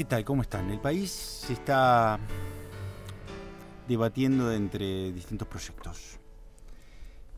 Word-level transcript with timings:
¿Qué 0.00 0.06
tal? 0.06 0.24
¿Cómo 0.24 0.40
están? 0.40 0.70
El 0.70 0.80
país 0.80 1.10
se 1.10 1.52
está 1.52 2.18
debatiendo 3.86 4.50
entre 4.50 5.12
distintos 5.12 5.46
proyectos. 5.46 6.18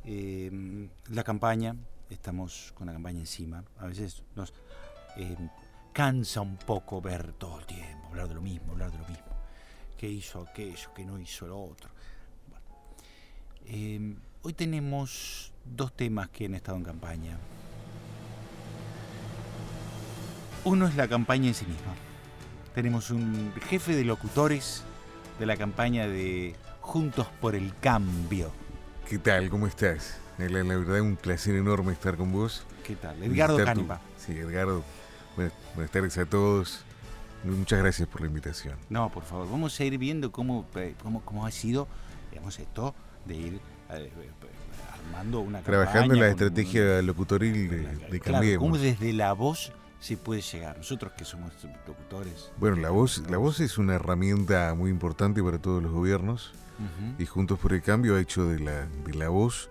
Eh, 0.04 0.88
la 1.09 1.24
campaña, 1.24 1.74
estamos 2.09 2.70
con 2.77 2.86
la 2.86 2.92
campaña 2.92 3.18
encima. 3.18 3.64
A 3.80 3.86
veces 3.86 4.23
nos 4.37 4.54
eh, 5.16 5.37
cansa 5.92 6.40
un 6.40 6.56
poco 6.56 7.02
ver 7.02 7.32
todo 7.32 7.59
el 7.59 7.66
tiempo, 7.66 8.06
hablar 8.10 8.28
de 8.28 8.34
lo 8.34 8.42
mismo, 8.42 8.70
hablar 8.70 8.92
de 8.92 8.98
lo 8.98 9.09
mismo. 9.09 9.26
¿Qué 9.98 10.09
hizo 10.09 10.42
aquello? 10.42 10.88
¿Qué 10.95 11.04
no 11.04 11.18
hizo 11.18 11.48
lo 11.48 11.60
otro? 11.60 11.90
Eh, 13.66 14.15
hoy 14.42 14.52
tenemos 14.52 15.52
dos 15.65 15.96
temas 15.96 16.29
que 16.29 16.45
han 16.45 16.54
estado 16.54 16.79
en 16.79 16.84
campaña. 16.84 17.38
Uno 20.65 20.87
es 20.87 20.95
la 20.95 21.09
campaña 21.09 21.48
en 21.48 21.54
sí 21.54 21.66
misma. 21.66 22.12
Tenemos 22.74 23.10
un 23.10 23.52
jefe 23.68 23.94
de 23.94 24.04
locutores 24.04 24.82
de 25.38 25.46
la 25.46 25.56
campaña 25.56 26.06
de 26.08 26.54
Juntos 26.80 27.26
por 27.40 27.54
el 27.54 27.72
Cambio. 27.80 28.50
¿Qué 29.08 29.18
tal? 29.18 29.50
¿Cómo 29.50 29.66
estás? 29.66 30.16
La, 30.38 30.46
la 30.48 30.62
verdad 30.76 30.96
es 30.96 31.02
un 31.02 31.16
placer 31.16 31.54
enorme 31.54 31.92
estar 31.92 32.16
con 32.16 32.32
vos. 32.32 32.64
¿Qué 32.84 32.96
tal? 32.96 33.22
Edgardo 33.22 33.62
Canipa. 33.62 34.00
Sí, 34.16 34.32
Edgardo. 34.32 34.82
Buenas, 35.36 35.52
buenas 35.74 35.90
tardes 35.90 36.16
a 36.18 36.24
todos. 36.26 36.80
Muchas 37.45 37.79
gracias 37.80 38.09
por 38.09 38.20
la 38.23 38.29
invitación. 38.29 38.76
No, 38.88 39.10
por 39.10 39.24
favor, 39.24 39.51
vamos 39.51 39.79
a 39.79 39.84
ir 39.84 39.98
viendo 39.98 40.32
cómo, 40.32 40.64
eh, 40.76 40.95
cómo, 41.02 41.20
cómo 41.23 41.45
ha 41.45 41.51
sido, 41.51 41.88
digamos, 42.30 42.59
esto 42.59 42.95
de 43.26 43.34
ir 43.36 43.54
eh, 43.90 44.10
eh, 44.16 44.30
armando 44.95 45.40
una 45.40 45.60
Trabajando 45.60 46.14
en 46.14 46.20
la 46.20 46.29
campaña 46.29 46.48
con- 46.51 46.57
estrategia 46.64 47.02
locutoril 47.02 47.68
de, 47.68 47.76
de 48.10 48.20
claro, 48.20 48.38
Cambiemos. 48.38 48.62
cómo 48.64 48.79
desde 48.79 49.12
la 49.12 49.32
voz 49.32 49.73
se 50.02 50.16
puede 50.16 50.40
llegar. 50.42 50.76
Nosotros 50.78 51.12
que 51.16 51.24
somos 51.24 51.52
locutores. 51.86 52.50
Bueno, 52.58 52.76
la 52.76 52.90
voz, 52.90 53.22
la 53.30 53.38
voz 53.38 53.60
es 53.60 53.78
una 53.78 53.95
herramienta 53.95 54.74
muy 54.74 54.90
importante 54.90 55.42
para 55.42 55.58
todos 55.58 55.82
los 55.82 55.92
gobiernos 55.92 56.52
y 57.16 57.26
Juntos 57.26 57.60
por 57.60 57.72
el 57.72 57.80
Cambio 57.80 58.16
ha 58.16 58.20
hecho 58.20 58.45
de 58.48 58.58
la, 58.58 58.86
de 58.86 59.14
la 59.14 59.28
voz 59.28 59.70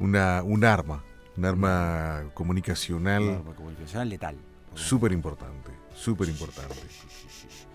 una, 0.00 0.42
un 0.42 0.64
arma, 0.64 1.04
un 1.36 1.44
arma 1.44 2.24
comunicacional 2.32 3.26
Norma 3.26 3.54
comunicacional 3.54 4.08
letal. 4.08 4.36
súper 4.74 5.12
importante, 5.12 5.70
súper 5.94 6.28
importante. 6.30 6.74
Sí, 6.74 7.06
sí, 7.10 7.26
sí, 7.28 7.46
sí. 7.50 7.66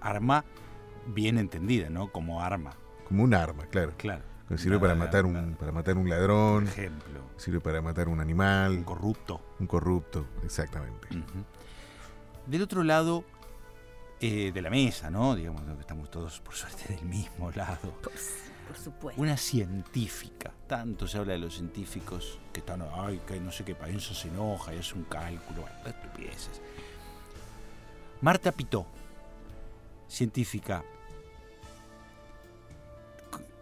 Arma 0.00 0.44
bien 1.08 1.36
entendida, 1.36 1.90
¿no? 1.90 2.10
Como 2.10 2.40
arma, 2.42 2.72
Como 3.06 3.24
un 3.24 3.34
arma, 3.34 3.66
claro. 3.66 3.92
claro. 3.98 4.24
Sirve 4.56 4.78
para 4.80 4.94
matar 4.94 5.24
un, 5.26 5.54
para 5.54 5.70
matar 5.72 5.96
un 5.96 6.02
Por 6.04 6.10
ladrón, 6.10 6.66
ejemplo, 6.66 7.20
sirve 7.36 7.60
para 7.60 7.80
matar 7.80 8.08
un 8.08 8.14
un 8.14 8.20
animal, 8.20 8.84
corrupto. 8.84 9.40
un 9.60 9.66
corrupto, 9.66 10.26
exactamente. 10.44 11.08
Del 12.46 12.62
otro 12.62 12.82
lado 12.82 13.24
eh, 14.20 14.50
de 14.52 14.62
la 14.62 14.70
mesa, 14.70 15.08
¿no? 15.10 15.34
Digamos 15.36 15.62
que 15.62 15.80
estamos 15.80 16.10
todos, 16.10 16.40
por 16.40 16.54
suerte, 16.54 16.94
del 16.94 17.04
mismo 17.04 17.50
lado. 17.52 17.92
Por, 18.02 18.12
por 18.12 18.76
supuesto. 18.76 19.22
Una 19.22 19.36
científica. 19.36 20.52
Tanto 20.66 21.06
se 21.06 21.18
habla 21.18 21.32
de 21.34 21.38
los 21.38 21.54
científicos 21.54 22.38
que 22.52 22.60
están, 22.60 22.82
ay, 22.92 23.20
que 23.26 23.38
no 23.40 23.52
sé 23.52 23.64
qué 23.64 23.74
país 23.74 24.02
se 24.04 24.28
enoja 24.28 24.74
y 24.74 24.78
hace 24.78 24.94
un 24.94 25.04
cálculo. 25.04 25.62
Bueno, 25.62 25.76
estupideces. 25.86 26.60
Marta 28.20 28.52
Pitó, 28.52 28.84
científica. 30.08 30.84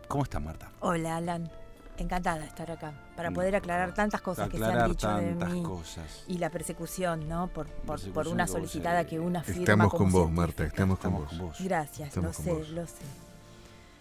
¿Cómo 0.09 0.25
está 0.25 0.41
Marta? 0.41 0.71
Hola, 0.81 1.17
Alan. 1.17 1.51
Encantada 1.99 2.39
de 2.39 2.47
estar 2.47 2.71
acá 2.71 2.93
para 3.17 3.31
Mm, 3.31 3.35
poder 3.35 3.57
aclarar 3.57 3.93
tantas 3.93 4.21
cosas 4.21 4.49
que 4.49 4.57
se 4.57 4.65
han 4.65 4.89
dicho 4.89 5.09
de 5.17 5.31
tantas 5.31 5.51
mí. 5.51 5.63
cosas. 5.65 6.25
Y 6.29 6.39
la 6.39 6.49
persecución, 6.49 7.29
¿no? 7.29 7.49
Por, 7.49 7.67
por, 7.67 8.29
una 8.29 8.45
que 8.47 8.53
vos, 8.53 8.59
solicitada 8.61 9.05
que 9.05 9.19
una 9.19 9.43
firma 9.43 9.61
Estamos 9.63 9.93
con 9.93 10.13
vos. 10.13 10.31
Marta, 10.31 10.65
estamos 10.65 10.99
con 11.01 11.11
Estamos 11.11 11.21
vos. 11.23 11.39
con 11.39 11.49
vos. 11.49 11.57
Gracias, 11.61 12.09
Estamos 12.09 12.39
lo 12.39 12.45
sé, 12.45 12.53
vos. 12.53 12.69
lo 12.71 12.87
sé. 12.87 12.93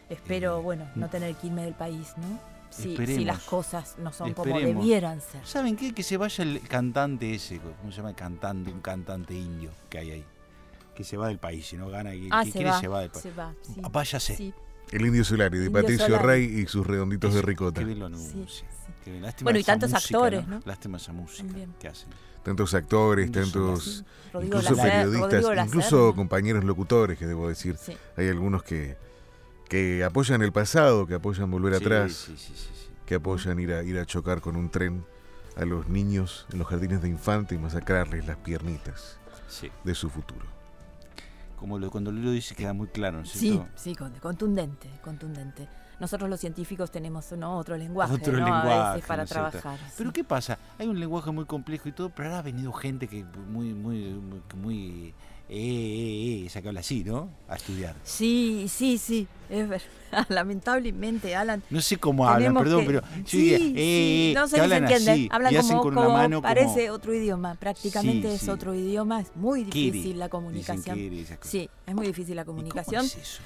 Espero, 0.10 0.60
Eh, 0.60 0.62
bueno, 0.62 0.88
no 0.96 1.10
tener 1.10 1.34
que 1.36 1.48
irme 1.48 1.64
del 1.64 1.74
país, 1.74 2.14
¿no? 2.18 2.40
Si, 2.70 2.96
si 2.96 3.26
las 3.26 3.40
cosas 3.40 3.96
no 3.98 4.14
son 4.14 4.34
como 4.34 4.60
debieran 4.60 5.20
ser. 5.20 5.44
¿Saben 5.46 5.76
qué? 5.76 5.94
Que 5.96 6.04
se 6.04 6.18
vaya 6.18 6.44
el 6.44 6.62
cantante 6.68 7.34
ese, 7.34 7.60
¿cómo 7.60 7.92
se 7.92 7.98
llama 7.98 8.10
el 8.10 8.16
cantante? 8.16 8.72
Un 8.72 8.82
cantante 8.82 9.34
indio 9.34 9.72
que 9.90 9.98
hay 9.98 10.12
ahí. 10.12 10.26
Que 10.94 11.04
se 11.04 11.18
va 11.18 11.30
del 11.30 11.40
país, 11.40 11.66
si 11.66 11.78
no 11.78 11.90
gana, 11.90 12.12
que, 12.12 12.28
Ah, 12.30 12.42
que 12.44 12.52
se 12.52 12.58
quiere 12.60 12.70
va, 12.72 12.80
se 12.80 12.88
va 12.88 13.00
del 13.02 13.10
país. 13.10 13.24
se 13.24 13.32
va. 13.32 13.54
Sí, 13.64 13.82
Váyase. 13.90 14.36
sí, 14.36 14.54
El 14.92 15.06
Indio 15.06 15.24
Solari, 15.24 15.58
de 15.60 15.66
Indio 15.66 15.82
Patricio 15.82 16.06
Solari. 16.08 16.26
Rey 16.48 16.62
y 16.62 16.68
sus 16.68 16.86
redonditos 16.88 17.34
de 17.34 17.42
ricota. 17.42 17.80
Qué 17.80 17.86
bien 17.86 18.00
lo 18.00 18.08
sí, 18.10 18.14
anuncia. 18.32 18.68
sí. 18.70 18.94
Qué 19.04 19.12
bien. 19.12 19.24
Lástima 19.24 19.46
Bueno, 19.46 19.60
y 19.60 19.64
tantos 19.64 19.92
música, 19.92 20.18
actores, 20.18 20.48
¿no? 20.48 20.62
Lástima 20.66 20.98
esa 20.98 21.14
música 21.14 21.44
También. 21.48 21.74
que 21.80 21.88
hacen. 21.88 22.10
Tantos 22.44 22.74
actores, 22.74 23.28
Indio 23.28 23.42
tantos, 23.44 24.06
incluso 24.42 24.76
Lacer- 24.76 24.92
periodistas, 24.92 25.44
Lacer, 25.44 25.66
incluso 25.68 25.98
¿no? 25.98 26.16
compañeros 26.16 26.64
locutores, 26.64 27.18
que 27.18 27.26
debo 27.28 27.50
decir. 27.50 27.76
Sí. 27.78 27.98
Hay 28.16 28.28
algunos 28.30 28.64
que, 28.64 28.98
que 29.70 30.04
apoyan 30.06 30.42
el 30.42 30.52
pasado, 30.54 31.06
que 31.08 31.16
apoyan 31.16 31.52
volver 31.52 31.76
Sí, 31.78 31.84
atrás, 31.84 32.14
Sí, 32.14 32.38
sí, 32.38 32.54
sí, 32.56 32.72
sí. 32.74 32.88
que 33.06 33.16
apoyan 33.16 33.60
ir 33.60 33.74
a, 33.74 33.84
ir 33.84 33.98
a 34.00 34.06
chocar 34.06 34.40
con 34.42 34.56
un 34.56 34.70
tren 34.70 35.06
a 35.58 35.66
los 35.66 35.90
niños 35.90 36.46
en 36.54 36.60
los 36.60 36.68
jardines 36.68 37.02
de 37.02 37.10
infante 37.10 37.56
y 37.56 37.58
masacrarles 37.58 38.26
las 38.28 38.38
piernitas 38.38 39.18
Sí. 39.50 39.70
de 39.84 39.96
su 39.96 40.10
futuro. 40.10 40.46
Como 41.58 41.78
lo, 41.80 41.90
cuando 41.92 42.12
lo 42.12 42.32
dice 42.32 42.56
queda 42.56 42.72
muy 42.74 42.88
claro, 42.88 43.18
¿no 43.18 43.24
es 43.24 43.30
Sí, 43.32 43.40
cierto? 43.52 43.68
sí, 43.76 43.96
con- 43.96 44.14
contundente, 44.20 44.90
contundente. 45.04 45.68
Nosotros 46.00 46.30
los 46.30 46.40
científicos 46.40 46.92
tenemos 46.92 47.32
¿no? 47.32 47.58
otro 47.58 47.76
lenguaje, 47.76 48.14
Otro 48.14 48.38
¿no? 48.40 48.46
a 48.54 48.94
veces 48.94 49.08
para 49.08 49.26
trabajar. 49.26 49.80
Pero. 49.98 50.14
¿qué 50.14 50.24
pasa? 50.24 50.60
Hay 50.78 50.88
un 50.88 51.00
lenguaje 51.00 51.32
muy 51.32 51.46
complejo 51.46 51.90
y 51.90 51.92
todo, 51.92 52.10
pero 52.12 52.30
ahora 52.30 52.40
ha 52.40 52.42
venido 52.44 52.72
gente 52.72 53.08
que 53.08 53.24
muy, 53.26 53.74
muy, 53.74 54.14
muy, 54.14 54.42
muy 54.56 55.14
eh, 55.50 55.56
eh, 55.56 56.42
eh, 56.42 56.46
esa 56.46 56.62
que 56.62 56.68
habla 56.68 56.82
así, 56.82 57.04
¿no? 57.04 57.30
A 57.48 57.56
estudiar. 57.56 57.96
Sí, 58.04 58.66
sí, 58.70 58.98
sí, 58.98 59.28
es 59.50 59.68
verdad. 59.68 59.88
Lamentablemente, 60.30 61.36
Alan. 61.36 61.64
No 61.70 61.82
sé 61.82 61.98
cómo 61.98 62.28
hablan, 62.28 62.54
perdón, 62.54 62.82
que- 62.82 62.86
pero 62.86 63.02
sí, 63.26 63.38
diría, 63.38 63.58
sí, 63.58 63.74
eh, 63.76 64.34
no 64.36 64.44
que 64.44 64.50
se 64.50 64.56
les 64.58 64.64
hablan 64.64 64.84
entiende. 64.84 65.12
así 65.12 65.30
Hablan 65.32 65.56
hacen 65.58 65.70
como, 65.78 65.82
con 65.84 65.94
como 65.96 66.08
una 66.10 66.18
mano 66.18 66.42
parece 66.42 66.86
como 66.88 66.96
otro 66.96 67.14
idioma. 67.14 67.56
Prácticamente 67.56 68.30
Sí, 68.30 68.36
es 68.36 68.42
sí. 68.42 68.50
otro 68.50 68.74
idioma. 68.74 69.22
Es 69.22 69.36
muy 69.36 69.64
Kiri, 69.66 69.92
difícil 69.92 70.20
la 70.20 70.30
comunicación. 70.30 70.98
Kiri. 70.98 71.26
Sí, 71.42 71.70
es 71.86 71.96
muy 71.96 72.08
difícil 72.08 72.36
la 72.36 72.42
¿Y 72.42 72.46
cómo 72.46 72.56
comunicación. 72.56 73.06
es 73.06 73.16
eso? 73.16 73.42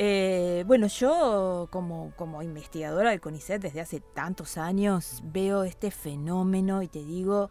Eh, 0.00 0.62
bueno, 0.66 0.86
yo 0.86 1.66
como, 1.72 2.12
como 2.16 2.40
investigadora 2.42 3.10
del 3.10 3.20
CONICET 3.20 3.60
desde 3.60 3.80
hace 3.80 4.00
tantos 4.14 4.56
años 4.56 5.20
veo 5.24 5.64
este 5.64 5.90
fenómeno 5.90 6.82
y 6.82 6.88
te 6.88 7.00
digo, 7.02 7.50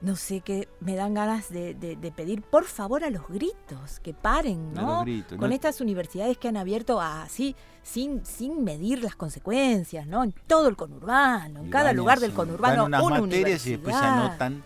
no 0.00 0.16
sé 0.16 0.40
qué, 0.40 0.68
me 0.80 0.94
dan 0.96 1.12
ganas 1.14 1.50
de, 1.50 1.74
de- 1.74 1.96
de 1.96 2.10
pedir 2.12 2.40
por 2.42 2.64
favor 2.64 3.04
a 3.04 3.10
los 3.10 3.28
gritos, 3.28 4.00
que 4.00 4.14
paren, 4.14 4.72
¿no? 4.72 4.96
los 4.96 5.02
gritos, 5.02 5.38
Con 5.38 5.50
¿no? 5.50 5.54
estas 5.54 5.80
universidades 5.82 6.38
que 6.38 6.48
han 6.48 6.56
abierto 6.56 7.00
así, 7.00 7.54
sin, 7.82 8.24
sin 8.24 8.64
medir 8.64 9.02
las 9.04 9.14
consecuencias, 9.14 10.06
¿no? 10.06 10.24
En 10.24 10.32
todo 10.46 10.68
el 10.68 10.76
conurbano, 10.76 11.60
en 11.60 11.66
Y 11.66 11.70
cada 11.70 11.86
van 11.86 11.96
lugar 11.96 12.18
del 12.20 12.32
conurbano, 12.32 12.86
unas 12.86 13.02
una 13.02 13.20
materias 13.20 13.66
y 13.66 13.70
después 13.72 13.94
se 13.94 14.00
universidad. 14.02 14.26
anotan. 14.26 14.64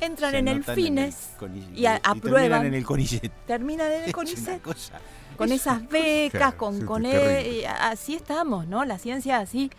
Entran 0.00 0.30
se 0.32 0.38
en 0.38 0.48
el 0.48 0.62
FINES, 0.64 1.30
y 1.74 1.86
a- 1.86 1.98
terminan 1.98 2.16
aprueban. 2.18 2.66
en 2.66 2.74
el 2.74 2.84
CONICET. 2.84 3.32
terminan 3.46 3.90
en 3.90 4.02
el 4.04 4.12
CONICET. 4.12 4.62
con 5.36 5.50
esas 5.50 5.88
becas, 5.88 6.38
Claro, 6.40 6.56
con, 6.58 6.84
con 6.86 7.06
e- 7.06 7.60
eh, 7.62 7.66
así 7.66 8.14
estamos, 8.14 8.66
¿no? 8.68 8.84
La 8.84 8.98
ciencia 8.98 9.38
así, 9.38 9.70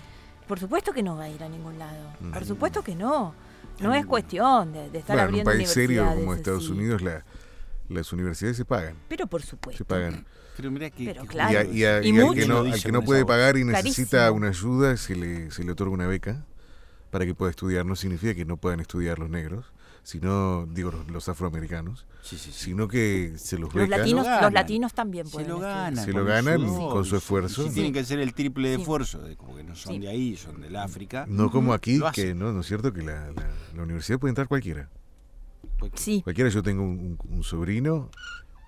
por 0.48 0.60
supuesto 0.60 0.92
que 0.94 1.04
no 1.04 1.16
va 1.16 1.24
a 1.26 1.30
ir 1.30 1.42
a 1.44 1.48
ningún 1.48 1.78
lado, 1.80 2.10
Mm. 2.22 2.32
por 2.34 2.44
supuesto 2.46 2.82
que 2.82 2.96
no. 2.96 3.34
No 3.82 3.94
es 3.94 4.06
cuestión 4.06 4.74
de, 4.74 4.90
de 4.90 5.00
estar 5.00 5.16
Bueno, 5.16 5.30
en 5.30 5.34
un 5.36 5.40
abriendo 5.42 5.52
país 5.52 5.70
serio 5.70 6.06
como 6.16 6.34
Estados. 6.34 6.70
Unidos, 6.70 7.02
la- 7.02 7.24
las 7.90 8.14
universidades 8.14 8.58
se 8.58 8.66
pagan. 8.66 8.96
Pero 9.08 9.26
por 9.28 9.42
supuesto. 9.42 9.78
Se 9.80 9.86
pagan. 9.86 10.26
Pero 10.58 10.70
mirá 10.72 10.90
que, 10.90 11.06
Pero 11.06 11.26
claro. 11.26 11.52
Y, 11.52 11.56
a- 11.56 11.62
justo 11.64 11.76
y 11.78 11.84
a- 11.86 11.98
eso. 12.00 12.08
Y 12.08 12.12
y 12.12 12.20
al 12.22 12.34
que 12.36 12.46
no, 12.48 12.60
al 12.60 12.84
que 12.84 12.92
no 12.92 13.02
puede 13.02 13.26
pagar 13.26 13.58
y 13.58 13.64
necesita 13.64 14.10
Clarísimo. 14.28 14.38
una 14.38 14.48
ayuda, 14.50 14.98
se 14.98 15.16
le, 15.16 15.52
se 15.52 15.64
le 15.64 15.72
otorga 15.72 15.94
una 15.94 16.06
beca 16.08 16.46
para 17.10 17.26
que 17.26 17.34
pueda 17.34 17.50
estudiar. 17.50 17.86
No 17.86 17.96
significa 17.96 18.36
que 18.36 18.46
no 18.46 18.58
puedan 18.58 18.80
estudiar 18.80 19.18
los 19.18 19.30
negros, 19.30 19.66
sino, 20.04 20.66
digo, 20.72 20.92
los, 20.92 21.08
los 21.10 21.30
afroamericanos, 21.30 22.06
Sí, 22.22 22.38
sí, 22.38 22.52
sí. 22.52 22.66
sino 22.66 22.88
que 22.88 23.34
se 23.38 23.58
los 23.58 23.74
Los 23.74 23.84
beca. 23.86 23.98
latinos, 23.98 24.28
los 24.42 24.52
latinos 24.54 24.94
también 24.94 25.26
Se 25.26 25.32
pueden 25.32 25.50
lo 25.50 25.56
estudiar. 25.56 25.76
ganan. 25.94 26.06
Se 26.06 26.12
lo 26.12 26.20
con 26.20 26.28
ganan 26.28 26.66
con 26.90 27.06
su 27.06 27.16
esfuerzo. 27.18 27.64
Sí. 27.68 27.70
tienen 27.74 27.94
que 27.94 28.00
hacer 28.00 28.20
el 28.20 28.34
triple 28.34 28.70
de 28.70 28.76
Sí. 28.76 28.82
esfuerzo, 28.82 29.20
de- 29.20 29.36
como 29.38 29.56
que 29.56 29.64
no 29.64 29.76
son 29.76 29.94
Sí. 29.94 30.00
de 30.00 30.08
ahí, 30.10 30.36
son 30.36 30.62
del 30.62 30.76
África. 30.76 31.26
No 31.30 31.50
como 31.52 31.74
aquí, 31.74 31.98
Lo 31.98 32.12
que 32.12 32.34
no, 32.34 32.52
¿no 32.52 32.62
es 32.62 32.68
cierto? 32.68 32.92
Que 32.94 33.02
la, 33.04 33.32
la- 33.32 33.50
la 33.76 33.84
universidad 33.84 34.20
puede 34.20 34.32
entrar 34.32 34.48
cualquiera. 34.48 34.90
Sí, 35.96 36.22
Cualquiera, 36.24 36.50
yo 36.50 36.62
tengo 36.64 36.84
un, 36.84 37.18
un- 37.30 37.36
un 37.38 37.44
sobrino 37.44 38.10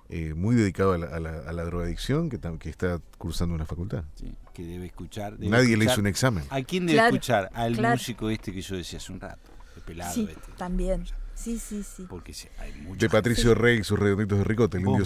eh, 0.08 0.34
muy 0.34 0.54
dedicado 0.54 0.92
a 0.92 0.98
la, 0.98 1.06
a 1.06 1.20
la- 1.20 1.38
a 1.38 1.52
la 1.52 1.64
drogadicción 1.64 2.28
que, 2.28 2.38
está 2.68 3.00
cursando 3.16 3.54
una 3.54 3.64
facultad. 3.64 4.04
Sí, 4.14 4.34
que 4.52 4.62
debe 4.62 4.86
escuchar. 4.86 5.38
debe 5.38 5.48
Nadie 5.48 5.74
le 5.76 5.86
hizo 5.86 6.00
un 6.00 6.06
examen. 6.06 6.44
¿A 6.50 6.60
quién 6.62 6.84
debe 6.86 6.98
Claro, 6.98 7.14
escuchar? 7.14 7.50
Al 7.54 7.76
claro. 7.76 7.94
músico 7.96 8.28
este 8.28 8.52
que 8.52 8.60
yo 8.60 8.76
decía 8.76 8.98
hace 8.98 9.10
un 9.10 9.20
rato. 9.20 9.50
El 9.76 9.82
pelado 9.82 10.12
sí, 10.14 10.28
este. 10.30 10.52
también. 10.58 11.04
Sí, 11.34 11.58
sí, 11.58 11.82
sí. 11.82 12.06
Porque 12.08 12.34
hay 12.58 12.72
mucha 12.82 13.00
De 13.00 13.08
Patricio 13.08 13.54
Rey 13.54 13.78
y 13.80 13.84
sus 13.84 13.98
redonditos 13.98 14.38
de 14.38 14.44
ricota, 14.44 14.76
el 14.78 14.84
indio 14.86 15.04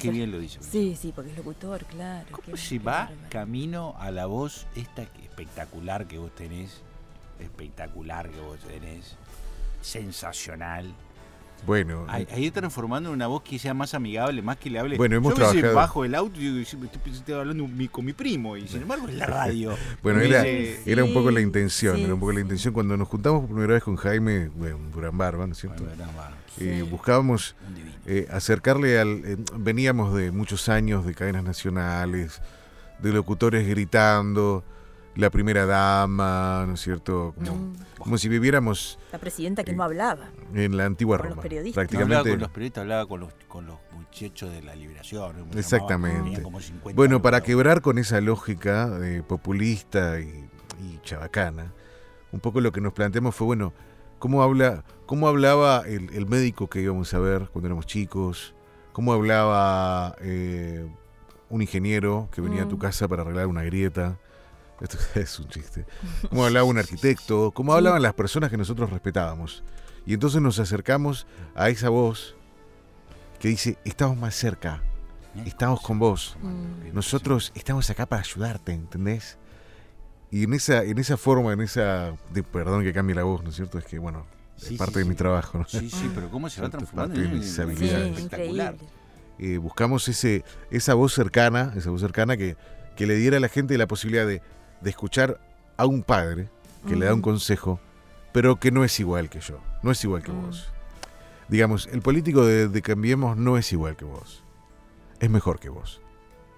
qué 0.00 0.10
bien 0.10 0.32
lo 0.32 0.38
dice. 0.38 0.58
Sí, 0.62 0.96
sí, 1.00 1.12
porque 1.14 1.30
es 1.30 1.36
locutor, 1.36 1.84
claro. 1.84 2.26
¿Cómo 2.32 2.44
qué- 2.46 2.56
se 2.56 2.78
qué 2.78 2.84
va 2.84 3.10
camino 3.30 3.94
a 3.98 4.10
la 4.10 4.26
voz 4.26 4.66
esta 4.74 5.02
espectacular 5.02 6.06
que 6.06 6.18
vos 6.18 6.34
tenés? 6.34 6.82
Espectacular 7.38 8.30
que 8.30 8.40
vos 8.40 8.58
tenés. 8.60 9.14
Sensacional. 9.82 10.92
Bueno, 11.64 12.04
Ahí, 12.08 12.26
ahí 12.32 12.50
transformando 12.50 13.08
en 13.08 13.14
una 13.16 13.26
voz 13.26 13.42
que 13.42 13.58
sea 13.58 13.74
más 13.74 13.94
amigable, 13.94 14.40
más 14.42 14.56
que 14.56 14.70
le 14.70 14.78
hable. 14.78 14.96
Bueno, 14.96 15.16
hemos 15.16 15.30
Yo 15.32 15.36
trabajado- 15.36 15.74
bajo 15.74 16.04
el 16.04 16.14
auto 16.14 16.38
y 16.40 16.50
digo, 16.50 16.64
"Sí, 16.64 16.76
me 16.76 16.86
estoy, 16.86 17.12
estoy 17.12 17.34
hablando 17.34 17.64
con 17.64 17.76
mi, 17.76 17.88
con 17.88 18.04
mi 18.04 18.12
primo, 18.12 18.56
y 18.56 18.68
sin 18.68 18.82
embargo 18.82 19.08
es 19.08 19.14
la 19.14 19.26
radio. 19.26 19.74
Bueno, 20.02 20.20
era, 20.20 20.42
dice, 20.42 20.80
era 20.86 21.02
un 21.02 21.12
poco 21.12 21.30
la 21.32 21.40
intención, 21.40 21.96
sí, 21.96 22.04
era 22.04 22.14
un 22.14 22.20
poco 22.20 22.32
la 22.32 22.40
intención 22.40 22.72
cuando 22.72 22.96
nos 22.96 23.08
juntamos 23.08 23.40
por 23.40 23.50
primera 23.50 23.74
vez 23.74 23.82
con 23.82 23.96
Jaime, 23.96 24.48
bueno, 24.54 24.78
Durán 24.92 25.16
Barba, 25.18 25.46
¿no 25.46 25.52
es 25.52 25.58
cierto? 25.58 25.82
Bueno, 25.84 26.04
Eh, 26.58 26.80
Sí. 26.84 26.90
buscábamos 26.90 27.54
eh, 28.06 28.28
acercarle 28.30 28.98
al... 28.98 29.22
eh, 29.24 29.36
veníamos 29.58 30.14
de 30.14 30.30
muchos 30.30 30.68
años 30.68 31.04
de 31.04 31.14
cadenas 31.14 31.42
nacionales, 31.44 32.40
de 33.00 33.12
locutores 33.12 33.66
gritando, 33.68 34.62
la 35.16 35.30
primera 35.30 35.66
dama, 35.66 36.64
¿no 36.66 36.74
es 36.74 36.80
cierto? 36.80 37.34
Como, 37.36 37.54
Mm, 37.54 37.72
como 37.98 38.18
si 38.18 38.28
viviéramos 38.28 38.98
La 39.12 39.18
presidenta 39.18 39.64
que 39.64 39.72
Eh, 39.72 39.74
no 39.74 39.82
hablaba. 39.84 40.28
en 40.54 40.76
la 40.76 40.84
antigua 40.84 41.16
Con 41.18 41.26
los 41.26 41.36
Roma. 41.36 41.42
periodistas. 41.42 41.76
No 41.76 41.80
hablaba 42.00 42.22
Prácticamente. 42.22 42.30
con 42.30 42.40
los 42.40 42.50
periodistas, 42.50 42.82
hablaba 42.82 43.06
con 43.06 43.20
los, 43.20 43.32
con 43.48 43.66
los 43.66 43.76
muchachos 43.92 44.50
de 44.52 44.62
la 44.62 44.74
liberación. 44.74 45.48
Exactamente. 45.56 46.08
llamaban, 46.18 46.24
tenían 46.24 46.42
como 46.42 46.60
50 46.60 46.96
Bueno, 46.96 47.22
para 47.22 47.42
quebrar 47.42 47.80
con 47.80 47.98
esa 47.98 48.20
lógica 48.20 48.90
eh, 49.02 49.22
populista 49.26 50.20
y, 50.20 50.48
y 50.82 51.00
chabacana, 51.02 51.72
un 52.32 52.40
poco 52.40 52.60
lo 52.60 52.70
que 52.72 52.80
nos 52.80 52.92
planteamos 52.92 53.34
fue, 53.34 53.46
bueno, 53.46 53.72
¿cómo, 54.18 54.42
habla, 54.42 54.84
cómo 55.06 55.28
hablaba 55.28 55.82
el, 55.86 56.10
el 56.10 56.26
médico 56.26 56.68
que 56.68 56.82
íbamos 56.82 57.12
a 57.14 57.18
ver 57.18 57.48
cuando 57.52 57.68
éramos 57.68 57.86
chicos? 57.86 58.54
¿Cómo 58.92 59.12
hablaba 59.12 60.14
eh, 60.20 60.86
un 61.48 61.62
ingeniero 61.62 62.28
que 62.32 62.40
venía 62.40 62.62
a 62.64 62.68
tu 62.68 62.76
Mm. 62.76 62.80
casa 62.80 63.08
para 63.08 63.22
arreglar 63.22 63.46
una 63.46 63.62
grieta? 63.62 64.18
Esto 64.80 64.98
es 65.14 65.38
un 65.38 65.48
chiste. 65.48 65.86
¿Cómo 66.28 66.44
hablaba 66.44 66.64
un 66.64 66.78
arquitecto? 66.78 67.50
¿Cómo 67.52 67.72
hablaban 67.74 68.02
las 68.02 68.14
personas 68.14 68.50
que 68.50 68.56
nosotros 68.56 68.90
respetábamos? 68.90 69.62
Y 70.04 70.14
entonces 70.14 70.40
nos 70.40 70.58
acercamos 70.58 71.26
a 71.54 71.68
esa 71.68 71.88
voz 71.88 72.36
que 73.40 73.48
dice, 73.48 73.76
estamos 73.84 74.16
más 74.16 74.34
cerca, 74.34 74.82
estamos 75.44 75.80
con 75.80 75.98
vos. 75.98 76.36
Mm. 76.42 76.94
Nosotros 76.94 77.52
estamos 77.54 77.88
acá 77.90 78.06
para 78.06 78.22
ayudarte, 78.22 78.72
¿entendés? 78.72 79.38
Y 80.30 80.44
en 80.44 80.54
esa, 80.54 80.82
en 80.84 80.98
esa 80.98 81.16
forma, 81.16 81.52
en 81.52 81.60
esa. 81.60 82.12
de- 82.32 82.42
perdón 82.42 82.82
que 82.84 82.92
cambie 82.92 83.14
la 83.14 83.22
voz, 83.24 83.42
¿no 83.42 83.50
es 83.50 83.56
cierto? 83.56 83.78
Es 83.78 83.84
que, 83.84 83.98
bueno, 83.98 84.26
Sí, 84.56 84.74
es 84.74 84.78
parte 84.78 84.94
sí, 84.94 84.98
de 85.00 85.04
sí. 85.04 85.08
mi 85.10 85.14
trabajo, 85.16 85.58
¿no? 85.58 85.64
Sí, 85.68 85.90
sí, 85.90 86.10
pero 86.14 86.30
cómo 86.30 86.48
se 86.48 86.60
va 86.62 86.68
transformando 86.70 87.14
parte 87.14 87.28
de 87.28 87.34
en- 87.34 87.38
mis 87.40 87.54
Sí, 87.54 87.60
habilidades. 87.60 88.16
espectacular. 88.18 88.76
Eh, 89.38 89.58
buscamos 89.58 90.08
ese, 90.08 90.44
esa 90.70 90.94
voz 90.94 91.12
cercana, 91.12 91.72
esa 91.76 91.90
voz 91.90 92.00
cercana 92.00 92.36
que, 92.36 92.56
que 92.96 93.06
le 93.06 93.16
diera 93.16 93.36
a 93.36 93.40
la 93.40 93.48
gente 93.48 93.76
la 93.76 93.86
posibilidad 93.86 94.26
de, 94.26 94.40
de 94.80 94.90
escuchar 94.90 95.40
a 95.76 95.86
un 95.86 96.02
padre 96.02 96.48
que 96.88 96.96
le 96.96 97.06
da 97.06 97.12
un 97.14 97.20
Ujú. 97.20 97.30
consejo, 97.30 97.80
pero 98.32 98.56
que 98.56 98.70
no 98.70 98.84
es 98.84 98.98
igual 99.00 99.28
que 99.28 99.40
yo, 99.40 99.58
no 99.82 99.90
es 99.90 100.02
igual 100.04 100.22
que 100.22 100.32
Mm. 100.32 100.42
vos. 100.46 100.72
Digamos, 101.48 101.88
el 101.92 102.02
político 102.02 102.44
de, 102.44 102.68
de 102.68 102.82
Cambiemos 102.82 103.36
no 103.36 103.56
es 103.56 103.72
igual 103.72 103.96
que 103.96 104.04
vos, 104.04 104.42
es 105.20 105.30
mejor 105.30 105.58
que 105.60 105.68
vos, 105.68 106.00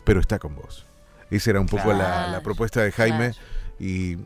pero 0.05 0.21
está 0.21 0.39
con 0.39 0.55
vos. 0.57 0.87
Esa 1.31 1.51
era 1.51 1.61
un 1.61 1.67
poco 1.67 1.93
la, 1.93 2.27
la 2.29 2.41
propuesta 2.43 2.83
de 2.83 2.91
Jaime 2.93 3.33
claro. 3.33 3.47
y, 3.79 4.17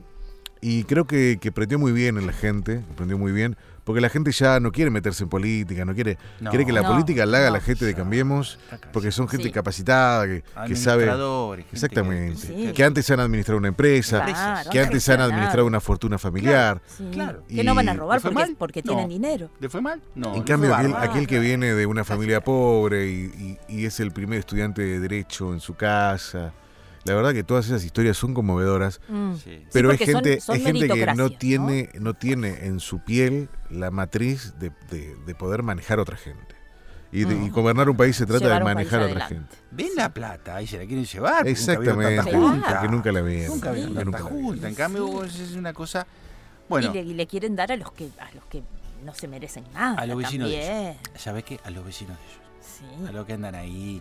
y 0.61 0.85
creo 0.85 1.07
que, 1.07 1.39
que 1.41 1.51
prendió 1.51 1.79
muy 1.81 1.91
bien 1.93 2.17
en 2.17 2.27
la 2.27 2.33
gente, 2.33 2.85
prendió 2.97 3.19
muy 3.19 3.33
bien, 3.33 3.57
porque 3.85 4.01
la 4.01 4.09
gente 4.09 4.31
ya 4.33 4.61
no 4.61 4.71
quiere 4.73 4.91
meterse 4.91 5.25
en 5.25 5.29
política, 5.29 5.85
no 5.85 5.95
quiere, 5.95 6.19
No, 6.41 6.51
quiere 6.51 6.65
que 6.67 6.73
la 6.73 6.83
No, 6.83 6.89
política 6.89 7.27
la 7.27 7.39
haga 7.39 7.47
no. 7.49 7.55
la 7.55 7.61
gente 7.61 7.85
de 7.85 7.95
Cambiemos, 7.95 8.59
porque 8.93 9.11
son 9.13 9.29
gente 9.29 9.49
Sí. 9.49 9.53
capacitada, 9.53 10.27
que, 10.27 10.45
que 10.67 10.77
sabe... 10.77 11.07
Gente 11.07 11.67
Exactamente. 11.73 12.47
que- 12.47 12.67
Sí. 12.69 12.73
Que 12.73 12.85
antes 12.85 13.11
han 13.11 13.21
administrado 13.21 13.59
una 13.59 13.69
empresa, 13.69 14.25
Claro, 14.25 14.71
que 14.71 14.81
antes 14.81 15.09
han 15.09 15.17
claro. 15.17 15.33
administrado 15.33 15.67
una 15.67 15.81
fortuna 15.81 16.19
familiar. 16.19 16.81
Sí, 16.87 17.09
Claro. 17.13 17.43
Que 17.49 17.65
no 17.65 17.75
van 17.75 17.89
a 17.89 17.95
Y- 17.95 17.97
robar 17.97 18.17
¿Le 18.19 18.21
fue 18.23 18.31
porque, 18.33 18.47
mal? 18.47 18.57
porque 18.59 18.83
No. 18.83 18.93
tienen 18.93 19.09
dinero. 19.09 19.51
¿Le 19.61 19.69
fue 19.69 19.81
mal? 19.81 20.01
No. 20.15 20.35
en 20.35 20.43
cambio, 20.43 20.75
aquel, 20.75 20.95
aquel 20.97 21.27
que 21.27 21.39
viene 21.39 21.75
de 21.75 21.87
una 21.87 22.05
familia 22.05 22.43
pobre 22.43 23.07
y, 23.09 23.59
y- 23.69 23.81
y 23.81 23.85
es 23.87 24.01
el 24.01 24.13
primer 24.13 24.39
estudiante 24.39 24.83
de 24.83 25.01
derecho 25.01 25.53
en 25.53 25.61
su 25.61 25.75
casa. 25.75 26.53
La 27.05 27.15
verdad 27.15 27.33
que 27.33 27.43
todas 27.43 27.67
esas 27.67 27.85
historias 27.85 28.17
son 28.17 28.33
conmovedoras, 28.35 29.01
Mm. 29.09 29.35
Sí. 29.37 29.65
pero 29.73 29.91
hay 29.91 29.97
porque 29.99 30.13
son- 30.13 30.23
gente, 30.25 30.41
son 30.41 30.55
hay 30.57 30.63
gente 30.63 30.89
que 30.89 31.07
no 31.15 31.31
tiene, 31.31 31.91
¿no? 31.99 32.15
tiene 32.15 32.67
en 32.67 32.79
su 32.81 33.01
piel 33.01 33.49
la 33.71 33.91
matriz 33.91 34.55
de, 34.59 34.71
de- 34.91 35.17
de 35.27 35.35
poder 35.35 35.63
manejar 35.63 35.99
a 35.99 36.03
otra 36.03 36.17
gente. 36.17 36.55
Y, 37.11 37.25
de- 37.25 37.35
y 37.35 37.51
Mm. 37.51 37.53
gobernar 37.53 37.91
un 37.91 37.97
país 37.97 38.17
se 38.17 38.25
trata 38.25 38.45
Llevar 38.45 38.61
de 38.61 38.65
manejar 38.65 39.03
a 39.03 39.07
otra 39.07 39.27
gente. 39.27 39.55
Ven 39.71 39.89
la 39.97 40.15
plata 40.15 40.63
y 40.63 40.67
se 40.67 40.79
la 40.79 40.87
quieren 40.87 41.05
llevar. 41.05 41.47
Exactamente, 41.47 42.17
Nunca 42.17 42.31
junta. 42.39 42.69
porque 42.69 42.89
nunca 42.89 43.13
la 43.13 43.21
vieron. 43.21 43.49
Nunca 43.49 43.69
Sí. 43.71 43.75
vieron 43.75 43.95
Nunca 43.95 44.19
tanta 44.19 44.31
junta. 44.35 44.69
En 44.69 44.75
cambio, 44.75 45.25
Sí. 45.29 45.43
es 45.43 45.53
una 45.57 45.73
cosa. 45.75 46.07
Bueno, 46.69 46.91
Y, 46.91 46.95
le, 46.95 47.03
y 47.03 47.15
le 47.15 47.27
quieren 47.27 47.55
dar 47.55 47.71
a 47.73 47.77
los 47.77 47.93
que 47.93 48.09
a 48.19 48.35
los 48.35 48.45
que 48.47 48.63
no 49.05 49.13
se 49.15 49.29
merecen 49.29 49.65
nada. 49.75 50.01
A 50.01 50.07
los 50.07 50.17
vecinos 50.17 50.49
de 50.49 50.57
también. 50.57 50.97
¿sabés 51.17 51.45
qué? 51.45 51.61
A 51.65 51.71
los 51.71 51.85
vecinos 51.85 52.17
de 52.17 52.25
ellos. 52.25 52.41
Sí. 53.03 53.07
A 53.09 53.13
los 53.13 53.27
que 53.27 53.33
andan 53.35 53.57
ahí. 53.57 54.01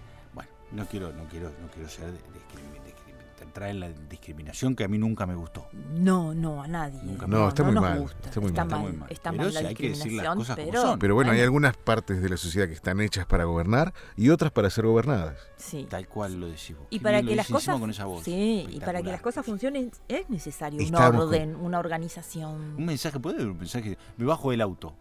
No 0.71 0.85
quiero, 0.87 1.11
no 1.13 1.25
quiero, 1.25 1.49
no 1.61 1.67
quiero 1.73 1.89
ser 1.89 2.05
de- 2.11 2.17
discrimi- 2.19 2.79
discrimi- 2.85 3.41
entrar 3.41 3.69
en 3.71 3.79
la 3.81 3.89
discriminación 3.89 4.75
que 4.75 4.83
a 4.83 4.87
mí 4.87 4.97
nunca 4.97 5.25
me 5.25 5.35
gustó. 5.35 5.67
No, 5.93 6.33
no, 6.33 6.61
a 6.63 6.67
nadie. 6.67 7.01
Nunca 7.03 7.25
No, 7.27 7.49
está 7.49 7.63
muy 7.63 7.73
nos 7.73 7.81
mal, 7.83 7.99
gusta. 7.99 8.27
está 8.29 8.39
muy 8.39 8.49
está, 8.49 8.63
mal. 8.65 8.69
mal, 8.69 8.79
Está 8.79 8.91
muy 8.91 8.99
mal. 8.99 9.11
está 9.11 9.31
Pero 9.31 9.43
mal 9.43 9.57
hay 9.57 9.75
que 9.75 9.89
decir 9.89 9.89
las 9.89 9.97
discriminación, 9.97 10.37
cosas 10.37 10.55
como 10.55 10.67
pero, 10.69 10.81
son. 10.81 10.99
Pero 10.99 11.15
bueno, 11.15 11.31
hay 11.31 11.41
algunas 11.41 11.75
partes 11.75 12.21
de 12.21 12.29
la 12.29 12.37
sociedad 12.37 12.67
que 12.67 12.73
están 12.73 13.01
hechas 13.01 13.25
para 13.25 13.43
gobernar 13.45 13.93
y 14.15 14.29
otras 14.29 14.51
para 14.51 14.69
ser 14.69 14.85
gobernadas. 14.85 15.37
Sí. 15.57 15.87
Tal 15.89 16.07
cual 16.07 16.39
lo 16.39 16.47
decís 16.47 16.77
vos. 16.77 16.87
Y 16.91 16.99
para 16.99 17.21
que 17.23 17.35
las 17.35 17.47
cosas 17.49 17.77
con 17.79 17.89
esa 17.89 18.05
voz. 18.05 18.23
sí, 18.23 18.67
y 18.69 18.79
para 18.79 19.01
que 19.01 19.11
las 19.11 19.21
cosas 19.21 19.45
funcionen 19.45 19.91
es 20.07 20.29
necesario 20.29 20.79
un 20.81 20.89
con- 20.91 21.15
orden, 21.17 21.55
una 21.55 21.79
organización. 21.79 22.75
Un 22.77 22.85
mensaje, 22.85 23.19
¿puede 23.19 23.37
haber 23.37 23.49
un 23.49 23.57
mensaje? 23.57 23.97
Me 24.17 24.25
bajo 24.25 24.51
del 24.51 24.61
auto. 24.61 24.93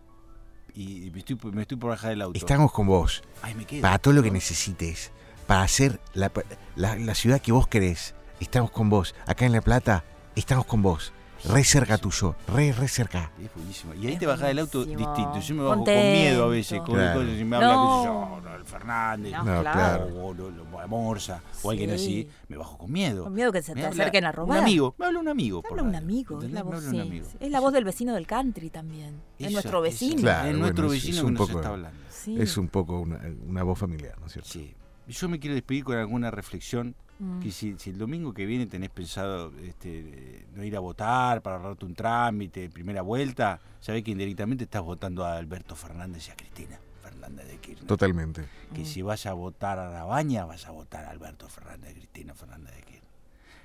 Y 0.73 1.11
me 1.13 1.19
estoy, 1.19 1.37
me 1.53 1.63
estoy 1.63 1.77
por 1.77 1.91
bajar 1.91 2.11
del 2.11 2.23
auto. 2.23 2.39
Estamos 2.39 2.73
con 2.73 2.87
vos. 2.87 3.23
Ay, 3.43 3.55
me 3.55 3.65
quedo. 3.65 3.83
Para 3.83 3.99
todo 3.99 4.15
lo 4.15 4.23
que 4.23 4.29
¿no? 4.31 4.35
necesites. 4.35 5.11
Para 5.51 5.63
hacer 5.63 5.99
la, 6.15 6.31
la- 6.77 6.95
la 6.95 7.15
ciudad 7.17 7.41
que 7.43 7.51
vos 7.51 7.67
querés. 7.67 8.15
Estamos 8.39 8.71
con 8.71 8.89
vos. 8.89 9.17
Acá 9.27 9.47
en 9.47 9.51
La 9.53 9.61
Plata, 9.61 10.05
estamos 10.37 10.65
con 10.65 10.81
vos. 10.81 11.13
Re 11.43 11.65
cerca 11.65 11.99
tuyo. 11.99 12.37
Re, 12.47 12.71
re 12.73 12.87
cerca. 12.87 13.33
Es 13.43 13.53
buenísimo. 13.53 13.93
Y 13.95 14.07
ahí 14.07 14.13
Es 14.13 14.21
te 14.21 14.27
bajás 14.27 14.47
del 14.47 14.61
auto 14.61 14.85
distinto. 14.85 15.41
Yo 15.41 15.55
me 15.57 15.63
bajo 15.65 15.85
con 15.85 15.93
miedo 15.93 16.45
a 16.45 16.47
veces. 16.47 16.79
Con 16.83 16.95
Claro. 16.95 17.19
cosas, 17.23 17.37
y 17.37 17.45
me 17.45 17.57
habla, 17.57 17.69
qué 17.69 17.75
sé 17.75 17.79
No. 17.81 18.05
yo, 18.05 18.41
no, 18.43 18.55
el 18.55 18.65
Fernández. 18.65 19.33
No, 19.33 19.43
No, 19.45 19.61
claro. 19.63 20.05
O, 20.25 20.35
lo, 20.35 20.51
lo- 20.53 20.65
Morsa. 20.87 21.43
O 21.65 21.71
alguien 21.73 21.91
Sí. 21.91 21.95
así. 21.97 22.29
Me 22.49 22.57
bajo 22.57 22.79
con 22.79 22.93
miedo. 22.93 23.25
Con 23.25 23.35
miedo 23.35 23.51
que 23.51 23.61
se 23.63 23.75
Me 23.75 23.81
te 23.81 23.87
habla 23.89 24.03
acerquen 24.05 24.27
a 24.27 24.31
robar. 24.33 24.57
Un 24.59 24.63
amigo. 24.63 24.95
Me 24.99 25.07
habla 25.07 25.19
un 25.19 25.29
amigo. 25.29 25.63
Por 25.63 25.73
habla 25.73 25.83
un 25.83 25.97
amigo, 25.97 26.41
es 26.41 26.51
la 26.53 26.63
Me 26.63 26.71
voz, 26.71 26.85
sí, 26.85 27.01
amigo. 27.01 27.27
Es 27.41 27.51
la 27.51 27.59
voz 27.59 27.73
del 27.73 27.83
vecino 27.85 28.15
del 28.15 28.29
country 28.29 28.71
también. 28.71 29.21
es 29.37 29.51
nuestro 29.51 29.81
vecino. 29.81 30.21
Claro, 30.21 30.49
es 30.49 30.57
nuestro 30.57 30.87
es- 30.87 30.93
vecino 30.93 31.15
es 31.17 31.21
que 31.23 31.27
un 31.27 31.35
nos 31.35 31.49
poco- 31.49 31.59
está 31.59 31.71
hablando. 31.71 31.99
Sí. 32.09 32.37
Es 32.41 32.57
un 32.57 32.69
poco 32.69 33.01
una, 33.01 33.19
una 33.49 33.65
voz 33.65 33.79
familiar, 33.81 34.15
¿no 34.21 34.27
es 34.27 34.33
cierto? 34.35 34.49
Sí. 34.51 34.75
Y 35.11 35.13
Yo 35.13 35.29
me 35.29 35.41
quiero 35.41 35.55
despedir 35.55 35.83
con 35.83 35.97
alguna 35.99 36.31
reflexión. 36.31 36.95
Mm. 37.19 37.41
Que 37.41 37.51
si, 37.51 37.77
si 37.79 37.91
el 37.91 37.99
domingo 37.99 38.33
que 38.33 38.47
viene 38.47 38.67
tenés 38.67 38.91
pensado 38.91 39.53
este, 39.59 40.47
no 40.55 40.63
ir 40.65 40.75
a 40.77 40.81
votar 40.81 41.43
para 41.43 41.57
ahorrarte 41.57 41.85
un 41.85 41.95
trámite 41.95 42.71
primera 42.71 43.03
vuelta, 43.03 43.61
sabés 43.81 44.03
que 44.05 44.13
indirectamente 44.13 44.65
estás 44.65 44.83
votando 44.83 45.25
a 45.25 45.37
Alberto 45.37 45.75
Fernández 45.77 46.29
y 46.29 46.31
a 46.31 46.37
Cristina 46.37 46.79
Fernández 47.03 47.47
de 47.49 47.57
Kirchner. 47.59 47.87
Totalmente. 47.89 48.45
Que 48.73 48.83
Mm. 48.83 48.87
si 48.87 49.03
vas 49.03 49.27
a 49.27 49.33
votar 49.35 49.79
a 49.81 49.91
la 49.91 50.05
baña, 50.05 50.45
vas 50.47 50.65
a 50.67 50.71
votar 50.71 51.05
a 51.05 51.11
Alberto 51.11 51.49
Fernández, 51.49 51.93
Cristina 51.95 52.33
Fernández 52.35 52.75
de 52.77 52.83
Kirchner. 52.83 53.11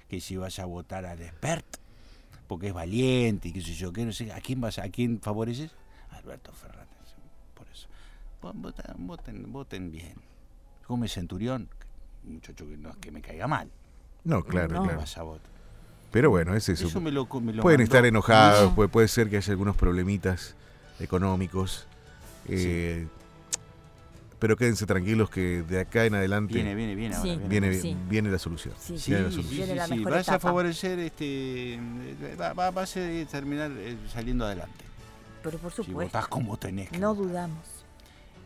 Que 0.10 0.20
si 0.20 0.36
vas 0.36 0.58
a 0.60 0.66
votar 0.66 1.06
al 1.06 1.22
expert, 1.22 1.66
porque 2.48 2.68
es 2.70 2.74
valiente 2.74 3.50
y 3.50 3.54
qué 3.54 3.62
sé 3.62 3.74
yo, 3.76 3.94
qué 3.94 4.04
no 4.04 4.12
sé, 4.12 4.34
¿a 4.34 4.42
quién 4.42 4.60
vas 4.62 4.80
a, 4.80 4.84
a 4.84 4.90
quién 4.90 5.22
favoreces? 5.22 5.72
A 6.10 6.18
Alberto 6.18 6.52
Fernández. 6.54 6.90
Por 7.54 7.68
eso. 7.70 7.88
Vo- 8.42 8.52
Voten, 8.54 9.08
voten, 9.08 9.52
voten 9.54 9.92
bien. 9.92 10.16
Come 10.88 11.08
Centurión, 11.08 11.68
un 12.26 12.34
muchacho 12.36 12.66
que 12.68 12.78
no 12.78 12.90
es 12.90 12.98
que 12.98 13.12
me 13.12 13.22
caiga 13.22 13.48
mal. 13.48 13.70
No, 14.24 14.44
claro, 14.44 14.76
No. 14.76 14.82
¿Qué 14.82 14.88
claro. 14.88 15.00
vas 15.02 15.18
a 15.18 15.24
votar? 15.24 15.50
Pero 16.12 16.30
bueno, 16.30 16.56
es 16.56 16.70
eso. 16.70 16.88
Eso 16.88 17.02
me 17.02 17.12
lo, 17.12 17.26
me 17.42 17.54
lo 17.54 17.62
Pueden 17.62 17.80
mandó. 17.82 17.84
estar 17.84 18.06
enojados, 18.06 18.74
puede, 18.74 18.88
puede 18.90 19.08
ser 19.08 19.30
que 19.30 19.38
haya 19.38 19.52
algunos 19.52 19.76
problemitas 19.76 20.56
económicos. 21.00 21.88
eh, 22.48 23.08
Pero 24.40 24.56
quédense 24.58 24.86
tranquilos 24.86 25.30
que 25.30 25.64
de 25.64 25.80
acá 25.82 26.06
en 26.06 26.16
adelante 26.16 26.54
Viene, 26.54 26.76
viene, 26.76 26.96
viene 26.96 27.16
ahora. 27.16 27.34
Sí. 27.34 27.40
viene, 27.48 27.74
Sí. 27.74 27.98
viene 28.08 28.30
la 28.30 28.38
solución. 28.40 28.74
Sí, 28.80 28.98
Sí, 29.00 29.12
Viene 29.12 29.26
la 29.26 29.32
solución. 29.32 29.52
sí, 29.52 29.58
Viene 29.58 29.76
la 29.76 29.88
sí, 29.88 29.96
mejor 29.96 30.12
Vas 30.14 30.30
a 30.30 30.40
favorecer, 30.40 31.00
este, 31.00 31.80
va, 32.40 32.54
va, 32.54 32.70
va 32.72 32.82
a 32.84 32.86
ser 32.86 33.26
terminar 33.28 33.72
eh, 33.76 33.98
saliendo 34.14 34.46
adelante. 34.46 34.86
Pero 35.44 35.58
por 35.58 35.72
Si 35.72 35.78
supuesto, 35.78 36.18
votás 36.18 36.28
como 36.28 36.58
tenés 36.58 36.90
que 36.90 36.98
no 36.98 37.14
votar. 37.14 37.28
dudamos. 37.32 37.58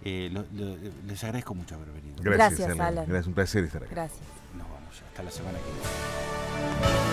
Eh, 0.03 0.29
lo- 0.31 0.45
lo- 0.53 0.77
les 1.05 1.23
agradezco 1.23 1.53
mucho 1.55 1.75
haber 1.75 1.89
venido. 1.91 2.15
Gracias, 2.23 2.59
Gracias, 2.59 2.69
Alan. 2.71 2.81
Alan. 2.87 3.05
Gracias, 3.07 3.27
un 3.27 3.33
placer 3.33 3.63
estar 3.65 3.83
acá. 3.83 3.91
Gracias. 3.93 4.21
Nos 4.57 4.67
vamos. 4.69 5.01
Hasta 5.09 5.23
la 5.23 5.31
semana 5.31 5.57
que 5.59 5.65
viene. 5.65 7.08